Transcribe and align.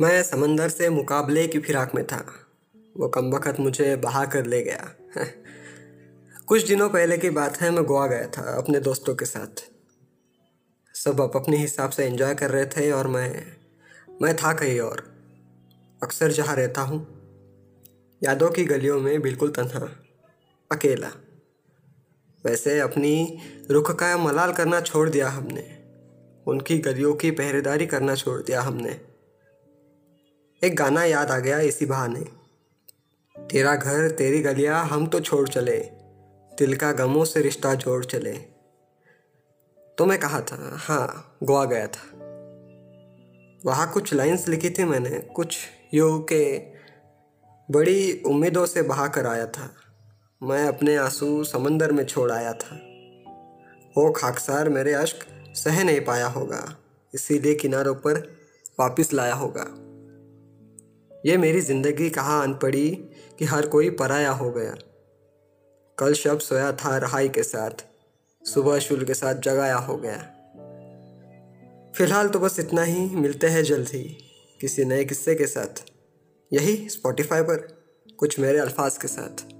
मैं 0.00 0.22
समंदर 0.22 0.68
से 0.68 0.88
मुकाबले 0.88 1.46
की 1.46 1.58
फिराक 1.58 1.94
में 1.94 2.06
था। 2.06 2.26
वो 2.96 3.08
कम 3.08 3.30
वक्त 3.30 3.60
मुझे 3.60 3.96
बहा 3.96 4.24
कर 4.24 4.46
ले 4.46 4.62
गया। 4.62 4.94
कुछ 6.46 6.66
दिनों 6.66 6.88
पहले 6.88 7.18
की 7.18 7.30
बात 7.30 7.60
है, 7.60 7.70
मैं 7.70 7.84
गोवा 7.84 8.06
गया 8.06 8.26
था 8.26 8.56
अपने 8.56 8.80
दोस्तों 8.80 9.14
के 9.14 9.24
साथ। 9.24 9.64
सब 10.94 11.20
आप 11.20 11.36
अपने 11.36 11.56
हिसाब 11.56 11.90
से 11.90 12.04
एंजॉय 12.04 12.34
कर 12.34 12.50
रहे 12.50 12.66
थे 12.66 12.92
और 12.92 13.06
मैं 13.06 13.46
मैं 14.22 14.36
था 14.36 14.52
कहीं 14.52 14.80
और। 14.80 15.14
अक्सर 16.02 16.30
जहाँ 16.30 16.56
रहता 16.56 16.80
हूँ, 16.80 17.06
यादों 18.24 18.50
की 18.50 18.64
गलियों 18.64 19.00
में 19.00 19.22
बिल्कुल 19.22 19.50
तन्हा, 19.50 20.02
अकेला। 20.72 21.10
वैसे 22.46 22.80
अपनी 22.80 23.38
रुख 23.70 23.90
का 23.90 24.16
मलाल 24.16 24.52
करना 24.52 24.80
छोड़ 24.80 25.10
दिया 25.10 25.28
हमने। 25.28 25.78
उनकी 26.46 26.78
गलियों 26.78 27.14
की 27.14 27.30
पहरेदारी 27.30 27.86
करना 27.86 28.14
छोड़ 28.14 28.42
दिया 28.42 28.62
हमने। 28.62 29.09
एक 30.64 30.76
गाना 30.76 31.04
याद 31.04 31.30
आ 31.30 31.38
गया 31.38 31.58
इसी 31.60 31.86
बहाने। 31.86 32.20
तेरा 33.44 33.76
घर, 33.76 34.10
तेरी 34.10 34.40
गलियाँ, 34.40 34.84
हम 34.84 35.06
तो 35.06 35.20
छोड़ 35.20 35.48
चले। 35.48 35.76
दिल 36.58 36.76
का 36.76 36.92
गमों 36.92 37.24
से 37.24 37.40
रिश्ता 37.40 37.74
जोड़ 37.74 38.04
चले। 38.04 38.32
तो 39.98 40.06
मैं 40.06 40.18
कहा 40.18 40.40
था 40.40 40.70
हाँ 40.74 41.36
गोवा 41.42 41.64
गया 41.64 41.86
था। 41.86 42.02
वहाँ 43.66 43.92
कुछ 43.92 44.14
लाइंस 44.14 44.48
लिखी 44.48 44.70
थी 44.70 44.84
मैंने, 44.84 45.10
कुछ 45.10 45.58
यू 45.94 46.26
के 46.32 46.58
बड़ी 47.70 48.22
उम्मीदों 48.26 48.66
से 48.66 48.82
बहा 48.82 49.08
कर 49.08 49.26
आया 49.26 49.46
था। 49.46 49.74
मैं 50.42 50.68
अपने 50.68 50.96
आँसू 50.96 51.44
समंदर 51.44 51.92
में 51.92 52.06
छोड़ 52.06 52.32
आया 52.32 52.52
था। 52.52 52.76
वो 53.96 54.12
खाकसार, 54.12 54.68
मेरे 54.68 54.92
अश्क 54.92 55.26
सह 55.56 55.84
नहीं 55.84 56.00
पाया 56.00 56.26
होगा। 56.26 56.76
इसीलिए 57.14 57.54
किनारों 57.54 57.94
पर 57.94 58.36
वापस 58.80 59.12
लाया 59.12 59.34
होगा। 59.34 59.89
ये 61.26 61.36
मेरी 61.36 61.60
ज़िंदगी 61.60 62.10
कहाँ 62.10 62.42
अन 62.42 62.54
पड़ी 62.54 62.90
कि 63.38 63.44
हर 63.44 63.66
कोई 63.66 63.90
पराया 63.90 64.30
हो 64.30 64.50
गया। 64.50 64.74
कल 65.98 66.14
शब 66.14 66.38
सोया 66.38 66.72
था 66.72 66.96
रहाई 66.98 67.28
के 67.28 67.42
साथ, 67.42 67.70
सुबह 68.44 68.78
शुल 68.78 69.04
के 69.04 69.14
साथ 69.14 69.34
जगाया 69.34 69.76
हो 69.76 69.96
गया। 69.96 70.16
फ़िलहाल 71.96 72.28
तो 72.28 72.38
बस 72.38 72.58
इतना 72.60 72.82
ही, 72.82 73.08
मिलते 73.16 73.46
हैं 73.46 73.62
जल्द 73.64 73.88
ही 73.88 74.02
किसी 74.60 74.84
नए 74.84 75.04
किस्से 75.04 75.34
के 75.34 75.46
साथ। 75.46 75.84
यही 76.52 76.88
स्पॉटिफाई 76.88 77.42
पर, 77.42 77.56
कुछ 78.18 78.38
मेरे 78.38 78.58
अल्फाज 78.58 78.98
के 78.98 79.08
साथ। 79.08 79.59